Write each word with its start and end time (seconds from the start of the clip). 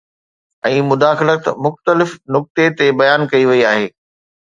۽ 0.67 0.77
مداخلت 0.91 1.43
مختلف 1.65 2.09
نقطي 2.37 2.65
تي 2.79 2.87
بيان 3.03 3.21
ڪئي 3.35 3.45
وئي 3.51 3.61
آهي 3.75 3.85